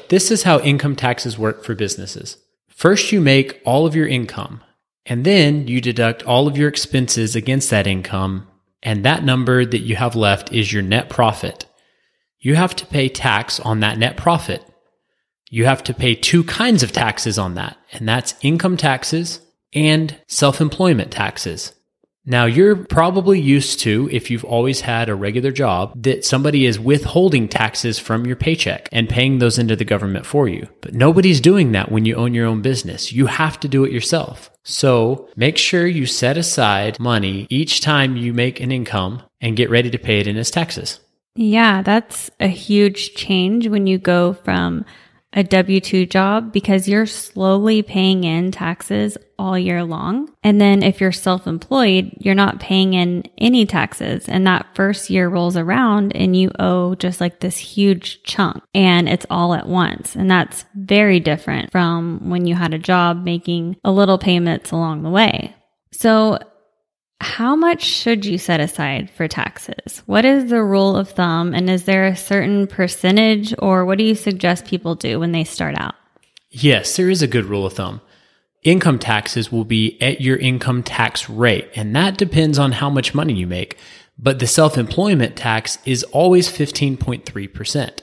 This 0.08 0.32
is 0.32 0.42
how 0.42 0.58
income 0.58 0.96
taxes 0.96 1.38
work 1.38 1.64
for 1.64 1.76
businesses. 1.76 2.36
First, 2.80 3.12
you 3.12 3.20
make 3.20 3.60
all 3.66 3.84
of 3.84 3.94
your 3.94 4.08
income, 4.08 4.64
and 5.04 5.22
then 5.26 5.68
you 5.68 5.82
deduct 5.82 6.22
all 6.22 6.48
of 6.48 6.56
your 6.56 6.66
expenses 6.66 7.36
against 7.36 7.68
that 7.68 7.86
income, 7.86 8.48
and 8.82 9.04
that 9.04 9.22
number 9.22 9.66
that 9.66 9.82
you 9.82 9.96
have 9.96 10.16
left 10.16 10.50
is 10.50 10.72
your 10.72 10.80
net 10.80 11.10
profit. 11.10 11.66
You 12.38 12.54
have 12.54 12.74
to 12.76 12.86
pay 12.86 13.10
tax 13.10 13.60
on 13.60 13.80
that 13.80 13.98
net 13.98 14.16
profit. 14.16 14.64
You 15.50 15.66
have 15.66 15.84
to 15.84 15.92
pay 15.92 16.14
two 16.14 16.42
kinds 16.42 16.82
of 16.82 16.90
taxes 16.90 17.38
on 17.38 17.52
that, 17.56 17.76
and 17.92 18.08
that's 18.08 18.34
income 18.40 18.78
taxes 18.78 19.40
and 19.74 20.18
self 20.26 20.58
employment 20.58 21.10
taxes. 21.10 21.74
Now, 22.30 22.44
you're 22.44 22.76
probably 22.76 23.40
used 23.40 23.80
to, 23.80 24.08
if 24.12 24.30
you've 24.30 24.44
always 24.44 24.82
had 24.82 25.08
a 25.08 25.16
regular 25.16 25.50
job, 25.50 26.00
that 26.00 26.24
somebody 26.24 26.64
is 26.64 26.78
withholding 26.78 27.48
taxes 27.48 27.98
from 27.98 28.24
your 28.24 28.36
paycheck 28.36 28.88
and 28.92 29.08
paying 29.08 29.40
those 29.40 29.58
into 29.58 29.74
the 29.74 29.84
government 29.84 30.24
for 30.24 30.48
you. 30.48 30.68
But 30.80 30.94
nobody's 30.94 31.40
doing 31.40 31.72
that 31.72 31.90
when 31.90 32.04
you 32.04 32.14
own 32.14 32.32
your 32.32 32.46
own 32.46 32.62
business. 32.62 33.10
You 33.10 33.26
have 33.26 33.58
to 33.60 33.68
do 33.68 33.84
it 33.84 33.90
yourself. 33.90 34.48
So 34.62 35.28
make 35.34 35.58
sure 35.58 35.88
you 35.88 36.06
set 36.06 36.36
aside 36.36 37.00
money 37.00 37.48
each 37.50 37.80
time 37.80 38.16
you 38.16 38.32
make 38.32 38.60
an 38.60 38.70
income 38.70 39.24
and 39.40 39.56
get 39.56 39.68
ready 39.68 39.90
to 39.90 39.98
pay 39.98 40.20
it 40.20 40.28
in 40.28 40.36
as 40.36 40.52
taxes. 40.52 41.00
Yeah, 41.34 41.82
that's 41.82 42.30
a 42.38 42.46
huge 42.46 43.16
change 43.16 43.66
when 43.66 43.88
you 43.88 43.98
go 43.98 44.34
from 44.34 44.84
a 45.32 45.44
W 45.44 45.80
2 45.80 46.06
job 46.06 46.52
because 46.52 46.88
you're 46.88 47.06
slowly 47.06 47.82
paying 47.82 48.24
in 48.24 48.50
taxes 48.50 49.16
all 49.38 49.58
year 49.58 49.84
long. 49.84 50.28
And 50.42 50.60
then 50.60 50.82
if 50.82 51.00
you're 51.00 51.12
self 51.12 51.46
employed, 51.46 52.12
you're 52.18 52.34
not 52.34 52.60
paying 52.60 52.94
in 52.94 53.24
any 53.38 53.64
taxes. 53.64 54.28
And 54.28 54.46
that 54.46 54.74
first 54.74 55.08
year 55.08 55.28
rolls 55.28 55.56
around 55.56 56.14
and 56.16 56.36
you 56.36 56.50
owe 56.58 56.94
just 56.96 57.20
like 57.20 57.40
this 57.40 57.56
huge 57.56 58.22
chunk 58.24 58.62
and 58.74 59.08
it's 59.08 59.26
all 59.30 59.54
at 59.54 59.68
once. 59.68 60.16
And 60.16 60.30
that's 60.30 60.64
very 60.74 61.20
different 61.20 61.70
from 61.70 62.28
when 62.28 62.46
you 62.46 62.54
had 62.54 62.74
a 62.74 62.78
job 62.78 63.22
making 63.22 63.76
a 63.84 63.92
little 63.92 64.18
payments 64.18 64.72
along 64.72 65.02
the 65.02 65.10
way. 65.10 65.54
So 65.92 66.38
How 67.20 67.54
much 67.54 67.82
should 67.82 68.24
you 68.24 68.38
set 68.38 68.60
aside 68.60 69.10
for 69.10 69.28
taxes? 69.28 70.02
What 70.06 70.24
is 70.24 70.48
the 70.48 70.62
rule 70.62 70.96
of 70.96 71.10
thumb? 71.10 71.54
And 71.54 71.68
is 71.68 71.84
there 71.84 72.06
a 72.06 72.16
certain 72.16 72.66
percentage 72.66 73.54
or 73.58 73.84
what 73.84 73.98
do 73.98 74.04
you 74.04 74.14
suggest 74.14 74.64
people 74.64 74.94
do 74.94 75.20
when 75.20 75.32
they 75.32 75.44
start 75.44 75.74
out? 75.76 75.94
Yes, 76.50 76.96
there 76.96 77.10
is 77.10 77.22
a 77.22 77.28
good 77.28 77.44
rule 77.44 77.66
of 77.66 77.74
thumb. 77.74 78.00
Income 78.62 78.98
taxes 78.98 79.52
will 79.52 79.64
be 79.64 80.00
at 80.02 80.20
your 80.20 80.36
income 80.36 80.82
tax 80.82 81.30
rate, 81.30 81.70
and 81.74 81.96
that 81.96 82.18
depends 82.18 82.58
on 82.58 82.72
how 82.72 82.90
much 82.90 83.14
money 83.14 83.32
you 83.32 83.46
make. 83.46 83.78
But 84.18 84.38
the 84.38 84.46
self 84.46 84.76
employment 84.76 85.36
tax 85.36 85.78
is 85.86 86.02
always 86.04 86.48
15.3%. 86.48 88.00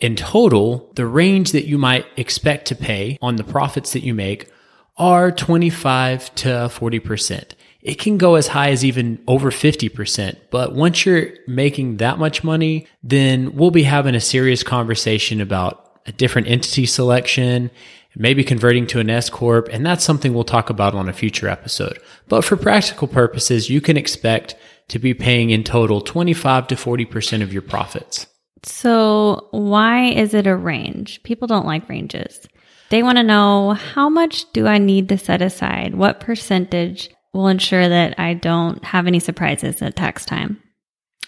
In 0.00 0.16
total, 0.16 0.90
the 0.96 1.06
range 1.06 1.52
that 1.52 1.66
you 1.66 1.78
might 1.78 2.06
expect 2.16 2.66
to 2.66 2.74
pay 2.74 3.16
on 3.22 3.36
the 3.36 3.44
profits 3.44 3.92
that 3.92 4.02
you 4.02 4.12
make 4.12 4.50
are 4.96 5.30
25 5.30 6.34
to 6.36 6.48
40%. 6.48 7.52
It 7.86 8.00
can 8.00 8.18
go 8.18 8.34
as 8.34 8.48
high 8.48 8.70
as 8.70 8.84
even 8.84 9.22
over 9.28 9.52
50%. 9.52 10.36
But 10.50 10.74
once 10.74 11.06
you're 11.06 11.28
making 11.46 11.98
that 11.98 12.18
much 12.18 12.42
money, 12.42 12.88
then 13.04 13.54
we'll 13.54 13.70
be 13.70 13.84
having 13.84 14.16
a 14.16 14.20
serious 14.20 14.64
conversation 14.64 15.40
about 15.40 16.00
a 16.04 16.10
different 16.10 16.48
entity 16.48 16.84
selection, 16.84 17.70
maybe 18.16 18.42
converting 18.42 18.88
to 18.88 18.98
an 18.98 19.08
S 19.08 19.30
Corp. 19.30 19.68
And 19.70 19.86
that's 19.86 20.02
something 20.02 20.34
we'll 20.34 20.42
talk 20.42 20.68
about 20.68 20.96
on 20.96 21.08
a 21.08 21.12
future 21.12 21.46
episode. 21.46 22.00
But 22.26 22.44
for 22.44 22.56
practical 22.56 23.06
purposes, 23.06 23.70
you 23.70 23.80
can 23.80 23.96
expect 23.96 24.56
to 24.88 24.98
be 24.98 25.14
paying 25.14 25.50
in 25.50 25.62
total 25.62 26.00
25 26.00 26.66
to 26.66 26.74
40% 26.74 27.40
of 27.40 27.52
your 27.52 27.62
profits. 27.62 28.26
So, 28.64 29.46
why 29.52 30.06
is 30.06 30.34
it 30.34 30.48
a 30.48 30.56
range? 30.56 31.22
People 31.22 31.46
don't 31.46 31.66
like 31.66 31.88
ranges. 31.88 32.48
They 32.90 33.04
want 33.04 33.18
to 33.18 33.22
know 33.22 33.74
how 33.74 34.08
much 34.08 34.50
do 34.52 34.66
I 34.66 34.78
need 34.78 35.08
to 35.10 35.18
set 35.18 35.40
aside? 35.40 35.94
What 35.94 36.18
percentage 36.18 37.10
will 37.36 37.48
ensure 37.48 37.88
that 37.88 38.18
I 38.18 38.34
don't 38.34 38.82
have 38.84 39.06
any 39.06 39.20
surprises 39.20 39.82
at 39.82 39.96
tax 39.96 40.24
time? 40.24 40.62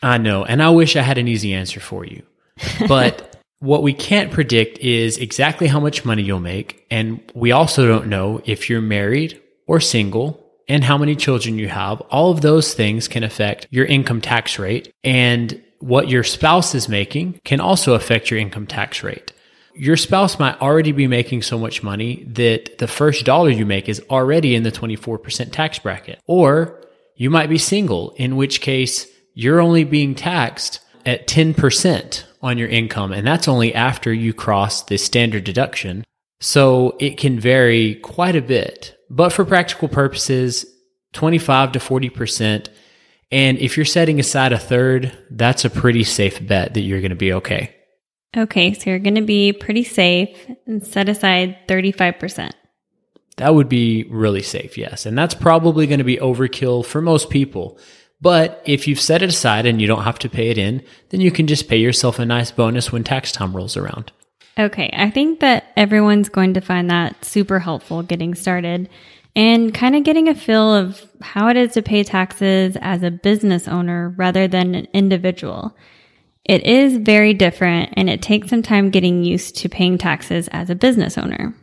I 0.02 0.18
know, 0.18 0.44
and 0.44 0.62
I 0.62 0.70
wish 0.70 0.96
I 0.96 1.02
had 1.02 1.18
an 1.18 1.28
easy 1.28 1.52
answer 1.54 1.80
for 1.80 2.04
you. 2.04 2.22
But 2.88 3.36
what 3.60 3.82
we 3.82 3.92
can't 3.92 4.30
predict 4.30 4.78
is 4.78 5.18
exactly 5.18 5.66
how 5.66 5.80
much 5.80 6.04
money 6.04 6.22
you'll 6.22 6.40
make. 6.40 6.86
And 6.90 7.20
we 7.34 7.52
also 7.52 7.86
don't 7.86 8.06
know 8.06 8.40
if 8.44 8.70
you're 8.70 8.80
married 8.80 9.40
or 9.66 9.80
single 9.80 10.44
and 10.68 10.84
how 10.84 10.96
many 10.96 11.16
children 11.16 11.58
you 11.58 11.68
have. 11.68 12.00
All 12.02 12.30
of 12.30 12.40
those 12.40 12.74
things 12.74 13.08
can 13.08 13.24
affect 13.24 13.66
your 13.70 13.86
income 13.86 14.20
tax 14.20 14.58
rate. 14.58 14.92
And 15.02 15.60
what 15.80 16.08
your 16.08 16.22
spouse 16.24 16.74
is 16.74 16.88
making 16.88 17.40
can 17.44 17.60
also 17.60 17.94
affect 17.94 18.30
your 18.30 18.38
income 18.38 18.66
tax 18.66 19.02
rate. 19.02 19.32
Your 19.78 19.96
spouse 19.96 20.38
might 20.38 20.60
already 20.60 20.92
be 20.92 21.06
making 21.06 21.42
so 21.42 21.58
much 21.58 21.82
money 21.82 22.24
that 22.32 22.78
the 22.78 22.88
first 22.88 23.24
dollar 23.24 23.50
you 23.50 23.64
make 23.64 23.88
is 23.88 24.02
already 24.10 24.54
in 24.54 24.64
the 24.64 24.72
24% 24.72 25.52
tax 25.52 25.78
bracket. 25.78 26.20
Or 26.26 26.82
you 27.14 27.30
might 27.30 27.48
be 27.48 27.58
single, 27.58 28.10
in 28.16 28.36
which 28.36 28.60
case 28.60 29.06
you're 29.34 29.60
only 29.60 29.84
being 29.84 30.14
taxed 30.14 30.80
at 31.06 31.26
10% 31.28 32.24
on 32.42 32.58
your 32.58 32.68
income. 32.68 33.12
And 33.12 33.26
that's 33.26 33.48
only 33.48 33.74
after 33.74 34.12
you 34.12 34.34
cross 34.34 34.82
the 34.82 34.98
standard 34.98 35.44
deduction. 35.44 36.04
So 36.40 36.96
it 37.00 37.16
can 37.16 37.38
vary 37.38 37.96
quite 37.96 38.36
a 38.36 38.42
bit. 38.42 38.96
But 39.08 39.32
for 39.32 39.44
practical 39.44 39.88
purposes, 39.88 40.66
25 41.12 41.72
to 41.72 41.78
40% 41.78 42.68
and 43.30 43.58
if 43.58 43.76
you're 43.76 43.86
setting 43.86 44.18
aside 44.20 44.52
a 44.52 44.58
third, 44.58 45.16
that's 45.30 45.64
a 45.64 45.70
pretty 45.70 46.04
safe 46.04 46.46
bet 46.46 46.74
that 46.74 46.80
you're 46.80 47.00
going 47.00 47.10
to 47.10 47.16
be 47.16 47.34
okay. 47.34 47.74
Okay, 48.36 48.74
so 48.74 48.90
you're 48.90 48.98
going 48.98 49.14
to 49.14 49.22
be 49.22 49.52
pretty 49.52 49.84
safe 49.84 50.36
and 50.66 50.86
set 50.86 51.08
aside 51.08 51.56
35%. 51.66 52.52
That 53.36 53.54
would 53.54 53.68
be 53.68 54.04
really 54.10 54.42
safe, 54.42 54.76
yes. 54.76 55.06
And 55.06 55.16
that's 55.16 55.34
probably 55.34 55.86
going 55.86 55.98
to 55.98 56.04
be 56.04 56.18
overkill 56.18 56.84
for 56.84 57.00
most 57.00 57.30
people. 57.30 57.78
But 58.20 58.62
if 58.66 58.88
you've 58.88 59.00
set 59.00 59.22
it 59.22 59.28
aside 59.28 59.64
and 59.64 59.80
you 59.80 59.86
don't 59.86 60.02
have 60.02 60.18
to 60.20 60.28
pay 60.28 60.50
it 60.50 60.58
in, 60.58 60.82
then 61.10 61.20
you 61.20 61.30
can 61.30 61.46
just 61.46 61.68
pay 61.68 61.78
yourself 61.78 62.18
a 62.18 62.26
nice 62.26 62.50
bonus 62.50 62.90
when 62.90 63.04
tax 63.04 63.30
time 63.30 63.56
rolls 63.56 63.76
around. 63.76 64.12
Okay, 64.58 64.90
I 64.92 65.08
think 65.10 65.38
that 65.38 65.66
everyone's 65.76 66.28
going 66.28 66.54
to 66.54 66.60
find 66.60 66.90
that 66.90 67.24
super 67.24 67.60
helpful 67.60 68.02
getting 68.02 68.34
started 68.34 68.88
and 69.36 69.72
kind 69.72 69.94
of 69.94 70.02
getting 70.02 70.28
a 70.28 70.34
feel 70.34 70.74
of 70.74 71.00
how 71.22 71.46
it 71.46 71.56
is 71.56 71.74
to 71.74 71.82
pay 71.82 72.02
taxes 72.02 72.76
as 72.80 73.04
a 73.04 73.10
business 73.10 73.68
owner 73.68 74.08
rather 74.16 74.48
than 74.48 74.74
an 74.74 74.88
individual. 74.92 75.76
It 76.48 76.64
is 76.64 76.96
very 76.96 77.34
different 77.34 77.92
and 77.96 78.08
it 78.08 78.22
takes 78.22 78.48
some 78.48 78.62
time 78.62 78.90
getting 78.90 79.22
used 79.22 79.56
to 79.58 79.68
paying 79.68 79.98
taxes 79.98 80.48
as 80.48 80.70
a 80.70 80.74
business 80.74 81.18
owner. 81.18 81.54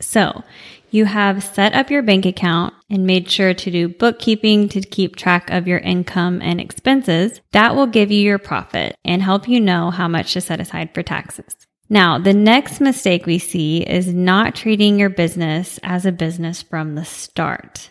So 0.00 0.42
you 0.90 1.04
have 1.04 1.44
set 1.44 1.74
up 1.74 1.90
your 1.90 2.02
bank 2.02 2.26
account 2.26 2.74
and 2.90 3.06
made 3.06 3.30
sure 3.30 3.54
to 3.54 3.70
do 3.70 3.88
bookkeeping 3.88 4.68
to 4.70 4.80
keep 4.80 5.14
track 5.14 5.48
of 5.50 5.68
your 5.68 5.78
income 5.78 6.42
and 6.42 6.60
expenses. 6.60 7.40
That 7.52 7.76
will 7.76 7.86
give 7.86 8.10
you 8.10 8.20
your 8.20 8.38
profit 8.38 8.96
and 9.04 9.22
help 9.22 9.48
you 9.48 9.60
know 9.60 9.90
how 9.90 10.08
much 10.08 10.32
to 10.32 10.40
set 10.40 10.60
aside 10.60 10.92
for 10.92 11.04
taxes. 11.04 11.56
Now, 11.88 12.18
the 12.18 12.34
next 12.34 12.80
mistake 12.80 13.26
we 13.26 13.38
see 13.38 13.82
is 13.82 14.12
not 14.12 14.54
treating 14.54 14.98
your 14.98 15.10
business 15.10 15.78
as 15.82 16.04
a 16.04 16.12
business 16.12 16.62
from 16.62 16.94
the 16.94 17.04
start. 17.04 17.90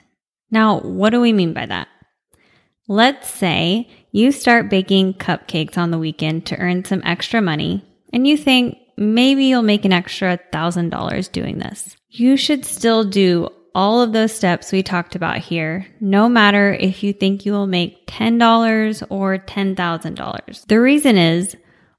Now, 0.50 0.80
what 0.80 1.12
do 1.12 1.22
we 1.22 1.32
mean 1.34 1.54
by 1.54 1.66
that? 1.68 1.88
Let's 2.92 3.30
say 3.30 3.88
you 4.12 4.34
start 4.34 4.70
baking 4.70 5.14
cupcakes 5.14 5.78
on 5.78 5.92
the 5.92 5.98
weekend 5.98 6.46
to 6.48 6.58
earn 6.58 6.84
some 6.84 7.02
extra 7.06 7.42
money, 7.42 7.86
and 8.12 8.28
you 8.28 8.36
think 8.36 8.80
maybe 8.98 9.46
you'll 9.46 9.62
make 9.62 9.86
an 9.86 9.94
extra 9.94 10.38
$1,000 10.52 11.32
doing 11.32 11.58
this. 11.58 11.96
You 12.10 12.36
should 12.36 12.66
still 12.66 13.06
do 13.06 13.48
all 13.74 14.02
of 14.02 14.12
those 14.12 14.34
steps 14.34 14.74
we 14.74 14.84
talked 14.84 15.16
about 15.16 15.38
here, 15.38 15.88
no 16.02 16.28
matter 16.28 16.74
if 16.74 17.02
you 17.02 17.14
think 17.14 17.46
you 17.46 17.54
will 17.54 17.66
make 17.66 18.08
$10 18.08 19.08
or 19.10 19.38
$10,000. 19.38 20.68
The 20.68 20.82
reason 20.82 21.18
is 21.18 21.56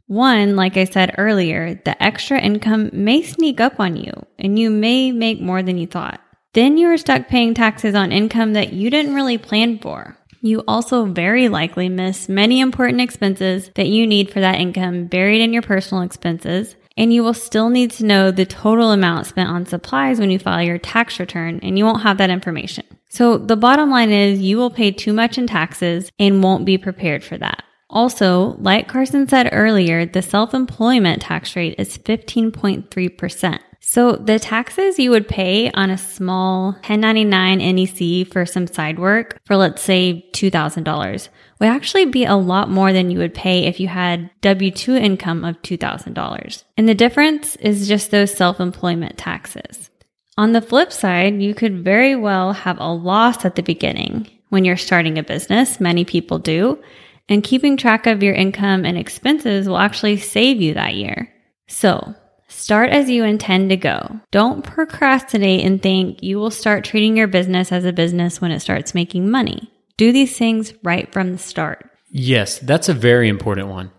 one, 0.09 0.57
like 0.57 0.77
I 0.77 0.85
said 0.85 1.15
earlier, 1.17 1.81
the 1.87 2.03
extra 2.03 2.39
income 2.39 2.91
may 2.93 3.23
sneak 3.23 3.63
up 3.63 3.81
on 3.81 3.97
you 3.97 4.13
and 4.39 4.59
you 4.59 4.69
may 4.69 5.11
make 5.11 5.41
more 5.41 5.63
than 5.63 5.79
you 5.79 5.87
thought. 5.87 6.21
Then 6.53 6.77
you 6.77 6.89
are 6.89 6.99
stuck 6.99 7.29
paying 7.29 7.55
taxes 7.55 7.95
on 7.95 8.13
income 8.13 8.53
that 8.53 8.75
you 8.75 8.91
didn't 8.91 9.15
really 9.15 9.39
plan 9.39 9.79
for. 9.79 10.19
You 10.45 10.65
also 10.67 11.05
very 11.05 11.49
likely 11.49 11.89
miss 11.89 12.29
many 12.29 12.59
important 12.59 13.01
expenses 13.01 13.71
that 13.77 13.87
you 13.87 14.09
need 14.09 14.29
for 14.29 14.41
that 14.41 14.59
income 14.59 15.07
buried 15.07 15.41
in 15.41 15.53
your 15.53 15.63
personal 15.63 16.03
expenses. 16.03 16.75
And 16.97 17.15
you 17.15 17.23
will 17.23 17.33
still 17.33 17.71
need 17.71 17.93
to 17.93 18.05
know 18.05 18.33
the 18.33 18.45
total 18.45 18.91
amount 18.91 19.29
spent 19.29 19.49
on 19.49 19.67
supplies 19.67 20.19
when 20.19 20.33
you 20.33 20.41
file 20.41 20.63
your 20.63 20.79
tax 20.79 21.21
return, 21.21 21.61
and 21.63 21.79
you 21.79 21.85
won't 21.85 22.03
have 22.03 22.19
that 22.19 22.29
information. 22.29 22.85
So 23.09 23.39
the 23.39 23.57
bottom 23.57 23.89
line 23.89 24.11
is 24.11 24.41
you 24.41 24.59
will 24.59 24.69
pay 24.69 24.91
too 24.91 25.13
much 25.13 25.39
in 25.39 25.47
taxes 25.47 26.11
and 26.19 26.43
won't 26.43 26.67
be 26.67 26.77
prepared 26.77 27.23
for 27.23 27.39
that. 27.39 27.63
Also, 27.89 28.57
like 28.59 28.89
Carson 28.89 29.29
said 29.29 29.49
earlier, 29.53 30.05
the 30.05 30.23
self-employment 30.23 31.23
tax 31.23 31.55
rate 31.55 31.77
is 31.79 31.97
15.3%. 31.99 33.61
So 33.93 34.13
the 34.13 34.39
taxes 34.39 34.99
you 34.99 35.11
would 35.11 35.29
pay 35.29 35.71
on 35.73 35.91
a 35.91 35.99
small 35.99 36.73
1099 36.73 37.59
NEC 37.59 38.27
for 38.27 38.47
some 38.47 38.67
side 38.67 38.99
work 38.99 39.39
for 39.45 39.55
let's 39.55 39.83
say 39.83 40.25
$2,000 40.33 41.29
would 41.61 41.69
actually 41.69 42.07
be 42.07 42.25
a 42.25 42.35
lot 42.35 42.71
more 42.71 42.95
than 42.95 43.11
you 43.11 43.19
would 43.19 43.35
pay 43.35 43.67
if 43.67 43.79
you 43.79 43.89
had 43.89 44.31
W-2 44.41 44.99
income 44.99 45.45
of 45.45 45.61
$2,000. 45.61 46.65
And 46.79 46.89
the 46.89 46.95
difference 46.95 47.57
is 47.57 47.87
just 47.87 48.11
those 48.11 48.35
self-employment 48.35 49.19
taxes. 49.19 49.91
On 50.39 50.53
the 50.53 50.63
flip 50.63 50.91
side, 50.91 51.43
you 51.43 51.55
could 51.55 51.85
very 51.85 52.17
well 52.17 52.55
have 52.55 52.81
a 52.81 52.91
loss 52.91 53.45
at 53.45 53.57
the 53.57 53.63
beginning 53.63 54.27
when 54.49 54.65
you're 54.65 54.79
starting 54.79 55.19
a 55.19 55.23
business. 55.23 55.81
Many 55.81 56.07
people 56.07 56.39
do. 56.39 56.83
And 57.29 57.45
keeping 57.45 57.77
track 57.77 58.07
of 58.07 58.23
your 58.23 58.35
income 58.35 58.87
and 58.87 58.97
expenses 58.97 59.69
will 59.69 59.77
actually 59.77 60.17
save 60.17 60.63
you 60.63 60.73
that 60.73 60.95
year. 60.95 61.31
So 61.69 62.15
start 62.53 62.91
as 62.91 63.11
you 63.11 63.25
intend 63.25 63.71
to 63.71 63.77
go. 63.77 64.21
Don't 64.31 64.65
procrastinate 64.65 65.65
and 65.65 65.83
think 65.83 66.23
you 66.23 66.39
will 66.39 66.51
start 66.51 66.85
treating 66.85 67.17
your 67.17 67.27
business 67.27 67.73
as 67.73 67.85
a 67.85 67.93
business 67.93 68.41
when 68.41 68.51
it 68.51 68.61
starts 68.61 68.95
making 68.95 69.31
money. 69.31 69.71
Do 69.97 70.13
these 70.13 70.37
things 70.37 70.75
right 70.83 71.13
from 71.13 71.33
the 71.33 71.39
start. 71.39 71.89
Yes, 72.11 72.59
that's 72.59 72.89
a 72.89 72.95
very 72.95 73.29
important 73.29 73.69
one. 73.69 73.91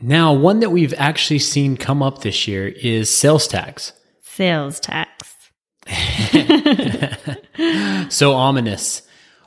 Now, 0.00 0.32
one 0.32 0.60
that 0.60 0.70
we've 0.70 0.94
actually 0.98 1.38
seen 1.38 1.76
come 1.76 2.02
up 2.02 2.22
this 2.22 2.48
year 2.48 2.68
is 2.68 3.08
sales 3.08 3.46
tax. 3.46 3.92
Sales 4.20 4.80
tax. 4.80 5.34
so 8.08 8.32
ominous. 8.32 9.02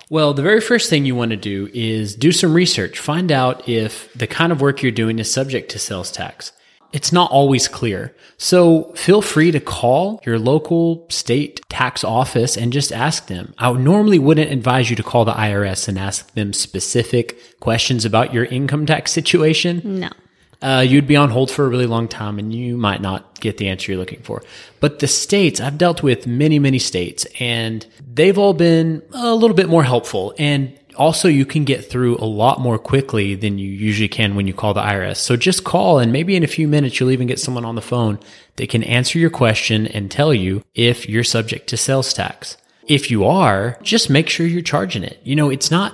Well, 0.09 0.33
the 0.33 0.43
very 0.43 0.61
first 0.61 0.89
thing 0.89 1.05
you 1.05 1.15
want 1.15 1.31
to 1.31 1.37
do 1.37 1.69
is 1.73 2.15
do 2.15 2.31
some 2.31 2.53
research. 2.53 2.99
Find 2.99 3.31
out 3.31 3.67
if 3.67 4.13
the 4.13 4.27
kind 4.27 4.51
of 4.51 4.61
work 4.61 4.81
you're 4.81 4.91
doing 4.91 5.19
is 5.19 5.31
subject 5.31 5.71
to 5.71 5.79
sales 5.79 6.11
tax. 6.11 6.51
It's 6.95 7.11
not 7.11 7.29
always 7.29 7.67
clear. 7.67 8.15
So 8.37 8.93
feel 8.93 9.21
free 9.21 9.51
to 9.51 9.59
call 9.59 10.21
your 10.25 10.39
local 10.39 11.05
state 11.09 11.59
tax 11.67 12.05
office 12.05 12.55
and 12.55 12.71
just 12.71 12.93
ask 12.93 13.27
them. 13.27 13.53
I 13.57 13.69
normally 13.73 14.17
wouldn't 14.17 14.49
advise 14.49 14.89
you 14.89 14.95
to 14.95 15.03
call 15.03 15.25
the 15.25 15.33
IRS 15.33 15.89
and 15.89 15.99
ask 15.99 16.33
them 16.35 16.53
specific 16.53 17.59
questions 17.59 18.05
about 18.05 18.33
your 18.33 18.45
income 18.45 18.85
tax 18.85 19.11
situation. 19.11 19.81
No 19.99 20.09
uh, 20.61 20.81
you'd 20.81 21.07
be 21.07 21.15
on 21.15 21.29
hold 21.29 21.51
for 21.51 21.65
a 21.65 21.69
really 21.69 21.85
long 21.85 22.07
time 22.07 22.39
and 22.39 22.53
you 22.53 22.77
might 22.77 23.01
not 23.01 23.39
get 23.39 23.57
the 23.57 23.67
answer 23.67 23.91
you're 23.91 23.99
looking 23.99 24.21
for. 24.21 24.41
But 24.79 24.99
the 24.99 25.07
states, 25.07 25.59
I've 25.59 25.77
dealt 25.77 26.01
with 26.01 26.25
many, 26.25 26.59
many 26.59 26.79
states 26.79 27.27
and 27.39 27.85
they've 28.13 28.37
all 28.37 28.53
been 28.53 29.03
a 29.13 29.35
little 29.35 29.55
bit 29.55 29.69
more 29.69 29.83
helpful. 29.83 30.33
And 30.39 30.77
Also, 30.95 31.27
you 31.27 31.45
can 31.45 31.63
get 31.63 31.89
through 31.89 32.17
a 32.17 32.25
lot 32.25 32.59
more 32.59 32.77
quickly 32.79 33.35
than 33.35 33.57
you 33.57 33.69
usually 33.69 34.07
can 34.07 34.35
when 34.35 34.47
you 34.47 34.53
call 34.53 34.73
the 34.73 34.81
IRS. 34.81 35.17
So 35.17 35.35
just 35.35 35.63
call 35.63 35.99
and 35.99 36.11
maybe 36.11 36.35
in 36.35 36.43
a 36.43 36.47
few 36.47 36.67
minutes 36.67 36.99
you'll 36.99 37.11
even 37.11 37.27
get 37.27 37.39
someone 37.39 37.65
on 37.65 37.75
the 37.75 37.81
phone 37.81 38.19
that 38.55 38.69
can 38.69 38.83
answer 38.83 39.19
your 39.19 39.29
question 39.29 39.87
and 39.87 40.09
tell 40.09 40.33
you 40.33 40.63
if 40.73 41.07
you're 41.09 41.23
subject 41.23 41.67
to 41.67 41.77
sales 41.77 42.13
tax. 42.13 42.57
If 42.87 43.09
you 43.09 43.25
are, 43.25 43.77
just 43.81 44.09
make 44.09 44.29
sure 44.29 44.45
you're 44.45 44.61
charging 44.61 45.03
it. 45.03 45.19
You 45.23 45.35
know, 45.35 45.49
it's 45.49 45.71
not 45.71 45.93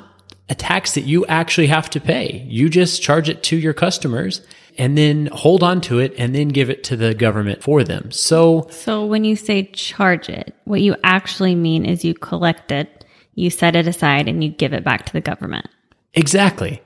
a 0.50 0.56
tax 0.56 0.94
that 0.96 1.02
you 1.02 1.26
actually 1.28 1.68
have 1.68 1.90
to 1.92 2.02
pay. 2.02 2.46
You 2.48 2.70
just 2.70 3.02
charge 3.02 3.30
it 3.30 3.42
to 3.44 3.58
your 3.58 3.74
customers 3.74 4.42
and 4.78 4.98
then 4.98 5.28
hold 5.28 5.64
on 5.64 5.82
to 5.82 6.00
it 6.00 6.14
and 6.18 6.36
then 6.36 6.50
give 6.50 6.70
it 6.70 6.84
to 6.86 6.96
the 6.96 7.14
government 7.14 7.64
for 7.64 7.84
them. 7.84 8.12
So, 8.12 8.68
So 8.72 9.06
when 9.06 9.24
you 9.24 9.36
say 9.36 9.64
charge 9.64 10.30
it, 10.30 10.56
what 10.66 10.82
you 10.82 10.96
actually 11.04 11.56
mean 11.56 11.86
is 11.86 12.04
you 12.04 12.14
collect 12.14 12.72
it, 12.72 13.01
you 13.42 13.50
set 13.50 13.76
it 13.76 13.88
aside, 13.88 14.28
and 14.28 14.44
you 14.44 14.50
give 14.50 14.74
it 14.74 14.84
back 14.84 15.06
to 15.08 15.14
the 15.14 15.22
government. 15.22 15.68
exactly. 16.14 16.82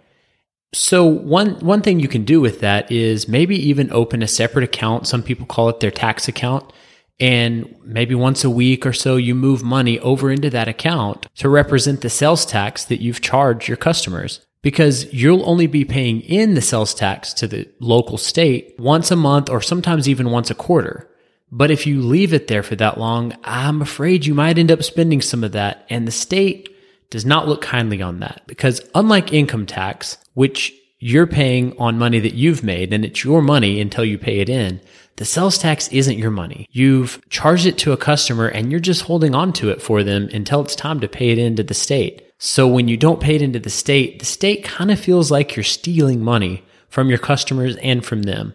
So 0.74 1.06
one 1.06 1.52
one 1.60 1.82
thing 1.82 2.02
you 2.02 2.10
can 2.10 2.26
do 2.26 2.42
with 2.42 2.60
that 2.60 2.92
is 2.92 3.30
maybe 3.30 3.56
even 3.70 3.92
open 3.94 4.22
a 4.22 4.28
separate 4.28 4.66
account. 4.66 5.08
Some 5.08 5.24
people 5.24 5.46
call 5.46 5.70
it 5.70 5.80
their 5.80 5.92
tax 5.92 6.28
account. 6.28 6.72
And 7.18 7.74
maybe 7.86 8.14
once 8.14 8.44
a 8.44 8.50
week 8.50 8.86
or 8.86 8.92
so, 8.92 9.16
you 9.16 9.36
move 9.36 9.64
money 9.64 10.00
over 10.00 10.30
into 10.30 10.50
that 10.50 10.68
account 10.68 11.28
to 11.36 11.48
represent 11.48 12.02
the 12.02 12.10
sales 12.10 12.46
tax 12.46 12.84
that 12.86 13.02
you've 13.02 13.22
charged 13.22 13.70
your 13.70 13.78
customers. 13.78 14.42
Because 14.62 15.14
you'll 15.14 15.48
only 15.50 15.68
be 15.68 15.86
paying 15.86 16.20
in 16.22 16.56
the 16.56 16.62
sales 16.62 16.94
tax 16.94 17.34
to 17.36 17.48
the 17.48 17.70
local 17.80 18.18
state 18.18 18.76
once 18.78 19.12
a 19.12 19.16
month 19.16 19.50
or 19.50 19.62
sometimes 19.62 20.10
even 20.10 20.30
once 20.30 20.52
a 20.52 20.56
quarter. 20.56 21.10
But 21.52 21.72
if 21.72 21.86
you 21.88 22.02
leave 22.02 22.34
it 22.34 22.48
there 22.48 22.64
for 22.64 22.76
that 22.76 22.98
long, 22.98 23.36
I'm 23.44 23.82
afraid 23.82 24.26
you 24.26 24.34
might 24.34 24.58
end 24.58 24.72
up 24.72 24.84
spending 24.84 25.22
some 25.22 25.44
of 25.44 25.54
that. 25.54 25.86
And 25.90 26.08
the 26.08 26.12
state 26.12 26.70
does 27.10 27.26
not 27.26 27.48
look 27.48 27.62
kindly 27.62 28.02
on 28.02 28.20
that 28.20 28.42
because 28.48 28.82
unlike 28.96 29.32
income 29.32 29.66
tax, 29.66 30.18
which 30.34 30.74
you're 31.00 31.28
paying 31.28 31.78
on 31.78 32.00
money 32.00 32.20
that 32.20 32.34
you've 32.34 32.64
made 32.64 32.92
and 32.92 33.06
it's 33.06 33.24
your 33.24 33.42
money 33.42 33.80
until 33.80 34.04
you 34.04 34.18
pay 34.18 34.40
it 34.40 34.50
in, 34.50 34.82
the 35.18 35.26
sales 35.26 35.58
tax 35.58 35.88
isn't 35.90 36.18
your 36.18 36.32
money. 36.32 36.68
You've 36.72 37.22
charged 37.30 37.66
it 37.66 37.78
to 37.80 37.94
a 37.94 37.98
customer 37.98 38.48
and 38.48 38.70
you're 38.70 38.80
just 38.80 39.04
holding 39.04 39.34
on 39.34 39.54
to 39.54 39.70
it 39.70 39.82
for 39.82 40.04
them 40.04 40.30
until 40.34 40.62
it's 40.62 40.76
time 40.76 41.00
to 41.02 41.08
pay 41.08 41.30
it 41.30 41.38
into 41.38 41.64
the 41.64 41.74
state. 41.74 42.24
So 42.38 42.68
when 42.68 42.88
you 42.88 42.98
don't 42.98 43.22
pay 43.22 43.36
it 43.36 43.42
into 43.42 43.60
the 43.60 43.70
state, 43.70 44.20
the 44.20 44.26
state 44.26 44.64
kind 44.64 44.92
of 44.92 45.00
feels 45.00 45.32
like 45.32 45.56
you're 45.56 45.64
stealing 45.64 46.22
money 46.22 46.64
from 46.90 47.08
your 47.10 47.18
customers 47.18 47.78
and 47.78 48.04
from 48.04 48.24
them. 48.24 48.54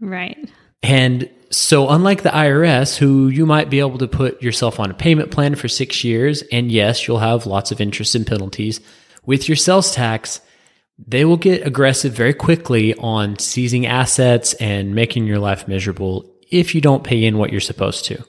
Right. 0.00 0.50
And 0.82 1.30
so, 1.54 1.88
unlike 1.88 2.22
the 2.22 2.30
IRS, 2.30 2.96
who 2.96 3.28
you 3.28 3.46
might 3.46 3.70
be 3.70 3.78
able 3.78 3.98
to 3.98 4.08
put 4.08 4.42
yourself 4.42 4.80
on 4.80 4.90
a 4.90 4.94
payment 4.94 5.30
plan 5.30 5.54
for 5.54 5.68
six 5.68 6.02
years, 6.02 6.42
and 6.50 6.72
yes, 6.72 7.06
you'll 7.06 7.18
have 7.18 7.46
lots 7.46 7.70
of 7.70 7.80
interest 7.80 8.16
and 8.16 8.26
penalties, 8.26 8.80
with 9.24 9.48
your 9.48 9.54
sales 9.54 9.94
tax, 9.94 10.40
they 10.98 11.24
will 11.24 11.36
get 11.36 11.64
aggressive 11.64 12.12
very 12.12 12.34
quickly 12.34 12.94
on 12.94 13.38
seizing 13.38 13.86
assets 13.86 14.54
and 14.54 14.96
making 14.96 15.26
your 15.26 15.38
life 15.38 15.68
miserable 15.68 16.28
if 16.50 16.74
you 16.74 16.80
don't 16.80 17.04
pay 17.04 17.24
in 17.24 17.38
what 17.38 17.52
you're 17.52 17.60
supposed 17.60 18.04
to. 18.06 18.24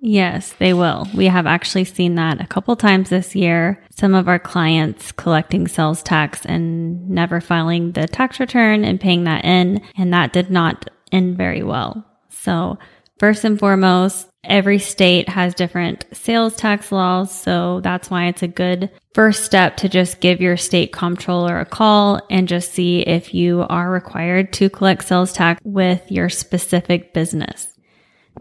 Yes, 0.00 0.54
they 0.58 0.72
will. 0.72 1.06
We 1.14 1.26
have 1.26 1.46
actually 1.46 1.84
seen 1.84 2.14
that 2.14 2.40
a 2.40 2.46
couple 2.46 2.74
times 2.74 3.10
this 3.10 3.36
year. 3.36 3.84
Some 3.94 4.14
of 4.14 4.28
our 4.28 4.38
clients 4.38 5.12
collecting 5.12 5.68
sales 5.68 6.02
tax 6.02 6.46
and 6.46 7.10
never 7.10 7.42
filing 7.42 7.92
the 7.92 8.08
tax 8.08 8.40
return 8.40 8.82
and 8.82 8.98
paying 8.98 9.24
that 9.24 9.44
in, 9.44 9.82
and 9.98 10.14
that 10.14 10.32
did 10.32 10.50
not 10.50 10.88
end 11.12 11.36
very 11.36 11.62
well. 11.62 12.06
So, 12.30 12.78
first 13.18 13.44
and 13.44 13.58
foremost, 13.58 14.28
every 14.42 14.78
state 14.78 15.28
has 15.28 15.54
different 15.54 16.06
sales 16.12 16.56
tax 16.56 16.90
laws. 16.90 17.30
So, 17.30 17.80
that's 17.82 18.10
why 18.10 18.26
it's 18.26 18.42
a 18.42 18.48
good 18.48 18.90
first 19.14 19.44
step 19.44 19.76
to 19.78 19.88
just 19.88 20.20
give 20.20 20.40
your 20.40 20.56
state 20.56 20.92
comptroller 20.92 21.58
a 21.58 21.64
call 21.64 22.20
and 22.30 22.48
just 22.48 22.72
see 22.72 23.00
if 23.00 23.34
you 23.34 23.66
are 23.68 23.90
required 23.90 24.52
to 24.54 24.70
collect 24.70 25.04
sales 25.04 25.32
tax 25.32 25.60
with 25.64 26.10
your 26.10 26.28
specific 26.28 27.12
business. 27.12 27.66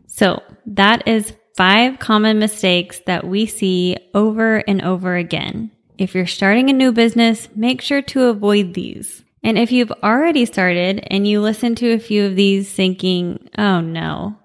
So 0.08 0.41
that 0.65 1.07
is 1.07 1.33
five 1.55 2.00
common 2.00 2.40
mistakes 2.40 3.01
that 3.05 3.25
we 3.25 3.46
see 3.46 3.98
over 4.14 4.57
and 4.57 4.81
over 4.81 5.16
again. 5.16 5.72
If 5.98 6.16
you're 6.16 6.27
starting 6.27 6.70
a 6.70 6.74
new 6.74 6.92
business, 6.92 7.50
make 7.55 7.81
sure 7.81 8.01
to 8.03 8.24
avoid 8.25 8.74
these. 8.74 9.24
And 9.44 9.58
if 9.58 9.72
you've 9.72 9.92
already 10.04 10.46
started 10.46 11.06
and 11.08 11.28
you 11.28 11.42
listen 11.42 11.75
to 11.75 11.92
a 11.92 12.00
few 12.00 12.25
of 12.25 12.36
these 12.36 12.72
thinking, 12.72 13.50
oh 13.58 13.82
no, 13.82 14.36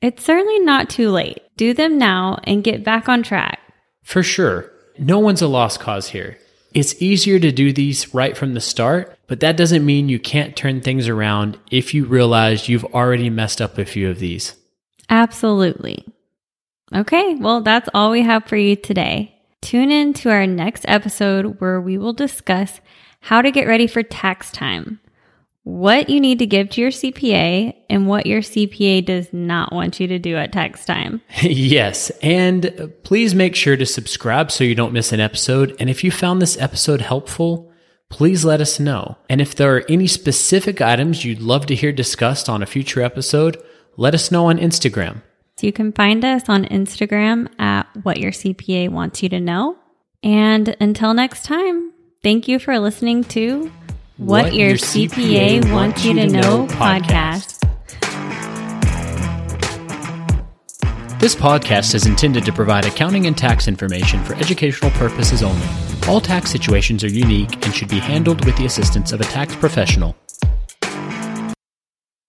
it's 0.00 0.24
certainly 0.24 0.58
not 0.60 0.90
too 0.90 1.10
late. 1.10 1.40
Do 1.56 1.72
them 1.74 1.98
now 1.98 2.38
and 2.44 2.64
get 2.64 2.84
back 2.84 3.08
on 3.08 3.22
track. 3.22 3.60
For 4.02 4.22
sure, 4.22 4.70
no 4.98 5.18
one's 5.18 5.42
a 5.42 5.48
lost 5.48 5.80
cause 5.80 6.08
here. 6.08 6.38
It's 6.74 7.00
easier 7.02 7.38
to 7.38 7.52
do 7.52 7.72
these 7.72 8.14
right 8.14 8.36
from 8.36 8.54
the 8.54 8.60
start, 8.60 9.18
but 9.26 9.40
that 9.40 9.56
doesn't 9.56 9.84
mean 9.84 10.08
you 10.08 10.18
can't 10.18 10.56
turn 10.56 10.80
things 10.80 11.06
around 11.06 11.58
if 11.70 11.92
you 11.92 12.04
realize 12.04 12.68
you've 12.68 12.84
already 12.86 13.30
messed 13.30 13.60
up 13.60 13.78
a 13.78 13.84
few 13.84 14.08
of 14.10 14.18
these. 14.18 14.54
Absolutely. 15.10 16.06
Okay, 16.94 17.34
well, 17.36 17.60
that's 17.60 17.88
all 17.94 18.10
we 18.10 18.22
have 18.22 18.44
for 18.46 18.56
you 18.56 18.76
today. 18.76 19.34
Tune 19.60 19.90
in 19.90 20.12
to 20.14 20.30
our 20.30 20.46
next 20.46 20.84
episode 20.88 21.60
where 21.60 21.80
we 21.80 21.96
will 21.96 22.12
discuss 22.12 22.80
how 23.22 23.40
to 23.40 23.50
get 23.50 23.68
ready 23.68 23.86
for 23.86 24.02
tax 24.02 24.50
time, 24.50 25.00
what 25.62 26.10
you 26.10 26.20
need 26.20 26.40
to 26.40 26.46
give 26.46 26.68
to 26.70 26.80
your 26.80 26.90
CPA, 26.90 27.72
and 27.88 28.08
what 28.08 28.26
your 28.26 28.40
CPA 28.40 29.04
does 29.04 29.32
not 29.32 29.72
want 29.72 30.00
you 30.00 30.08
to 30.08 30.18
do 30.18 30.36
at 30.36 30.52
tax 30.52 30.84
time. 30.84 31.22
yes, 31.42 32.10
and 32.20 32.92
please 33.04 33.32
make 33.34 33.54
sure 33.54 33.76
to 33.76 33.86
subscribe 33.86 34.50
so 34.50 34.64
you 34.64 34.74
don't 34.74 34.92
miss 34.92 35.12
an 35.12 35.20
episode. 35.20 35.76
And 35.78 35.88
if 35.88 36.02
you 36.02 36.10
found 36.10 36.42
this 36.42 36.58
episode 36.58 37.00
helpful, 37.00 37.72
please 38.08 38.44
let 38.44 38.60
us 38.60 38.80
know. 38.80 39.16
And 39.28 39.40
if 39.40 39.54
there 39.54 39.76
are 39.76 39.84
any 39.88 40.08
specific 40.08 40.80
items 40.80 41.24
you'd 41.24 41.40
love 41.40 41.66
to 41.66 41.76
hear 41.76 41.92
discussed 41.92 42.48
on 42.48 42.60
a 42.60 42.66
future 42.66 43.02
episode, 43.02 43.56
let 43.96 44.14
us 44.14 44.32
know 44.32 44.46
on 44.46 44.58
Instagram. 44.58 45.22
So 45.58 45.68
you 45.68 45.72
can 45.72 45.92
find 45.92 46.24
us 46.24 46.48
on 46.48 46.64
Instagram 46.64 47.48
at 47.60 47.86
what 48.02 48.18
your 48.18 48.32
CPA 48.32 48.88
wants 48.88 49.22
you 49.22 49.28
to 49.28 49.38
know. 49.38 49.76
And 50.24 50.76
until 50.80 51.14
next 51.14 51.44
time, 51.44 51.92
thank 52.22 52.48
you 52.48 52.58
for 52.58 52.78
listening 52.78 53.24
to 53.24 53.70
What, 54.16 54.44
What 54.44 54.54
Your, 54.54 54.68
Your 54.68 54.76
CPA, 54.76 55.60
CPA 55.62 55.72
Wants 55.72 56.04
You 56.04 56.14
to 56.14 56.26
Know 56.26 56.66
podcast. 56.68 57.58
This 61.18 61.36
podcast 61.36 61.94
is 61.94 62.06
intended 62.06 62.44
to 62.46 62.52
provide 62.52 62.84
accounting 62.84 63.26
and 63.26 63.38
tax 63.38 63.68
information 63.68 64.24
for 64.24 64.34
educational 64.34 64.90
purposes 64.92 65.42
only. 65.42 65.66
All 66.08 66.20
tax 66.20 66.50
situations 66.50 67.04
are 67.04 67.10
unique 67.10 67.64
and 67.64 67.74
should 67.74 67.88
be 67.88 68.00
handled 68.00 68.44
with 68.44 68.56
the 68.56 68.66
assistance 68.66 69.12
of 69.12 69.20
a 69.20 69.24
tax 69.24 69.54
professional. 69.54 70.16